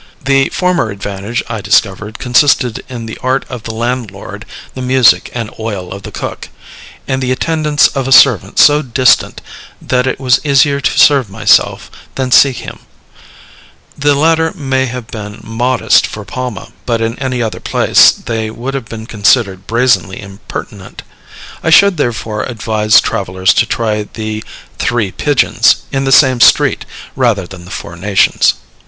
The 0.25 0.49
former 0.49 0.89
advantage, 0.89 1.43
I 1.47 1.61
discovered, 1.61 2.17
consisted 2.17 2.83
in 2.89 3.05
the 3.05 3.19
art 3.21 3.45
of 3.49 3.61
the 3.61 3.73
landlord, 3.75 4.47
the 4.73 4.81
music 4.81 5.29
and 5.31 5.51
oil 5.59 5.91
of 5.93 6.01
the 6.01 6.11
cook, 6.11 6.49
and 7.07 7.21
the 7.21 7.31
attendance 7.31 7.85
of 7.89 8.07
a 8.07 8.11
servant 8.11 8.57
so 8.57 8.81
distant 8.81 9.41
that 9.79 10.07
it 10.07 10.19
was 10.19 10.43
easier 10.43 10.81
to 10.81 10.99
serve 10.99 11.29
myself 11.29 11.91
than 12.15 12.31
seek 12.31 12.57
him; 12.57 12.79
the 13.95 14.15
latter 14.15 14.51
may 14.55 14.87
have 14.87 15.05
been 15.05 15.39
"modest" 15.43 16.07
for 16.07 16.25
Palma, 16.25 16.69
but 16.87 16.99
in 16.99 17.15
any 17.19 17.39
other 17.43 17.59
place 17.59 18.09
they 18.09 18.49
would 18.49 18.73
have 18.73 18.85
been 18.85 19.05
considered 19.05 19.67
brazenly 19.67 20.19
impertinent. 20.19 21.03
I 21.61 21.69
should 21.69 21.97
therefore 21.97 22.41
advise 22.45 22.99
travellers 23.01 23.53
to 23.53 23.67
try 23.67 24.07
the 24.11 24.43
"Three 24.79 25.11
Pigeons," 25.11 25.75
in 25.91 26.05
the 26.05 26.11
same 26.11 26.41
street, 26.41 26.85
rather 27.15 27.45
than 27.45 27.65
the 27.65 27.69
Four 27.69 27.95
Nations. 27.95 28.55